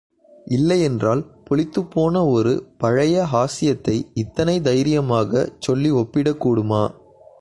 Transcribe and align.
இல்லையென்றால் 0.47 1.21
புளித்துப்போன 1.49 2.29
ஒரு 2.29 2.53
பழைய 2.77 3.27
ஹாஸ்யத்தை 3.33 3.95
இத்தனை 4.13 4.59
தைரியமாகச் 4.59 5.53
சொல்லி 5.59 5.91
ஒப்பிடக்கூடுமா? 5.91 6.83